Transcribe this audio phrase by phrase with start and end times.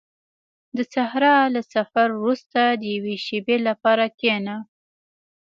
[0.77, 4.55] •د صحرا له سفر وروسته د یوې شېبې لپاره کښېنه.